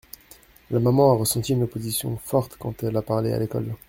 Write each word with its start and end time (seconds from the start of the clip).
La 0.71 0.79
maman 0.79 1.11
a 1.11 1.15
ressenti 1.17 1.51
une 1.53 1.61
opposition 1.61 2.17
forte 2.17 2.55
quand 2.57 2.81
elle 2.81 2.97
a 2.97 3.03
parlé 3.03 3.33
à 3.33 3.37
l’école. 3.37 3.75